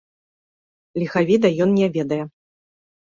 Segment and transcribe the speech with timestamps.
[1.01, 2.21] Ліхавіда ён не ведае.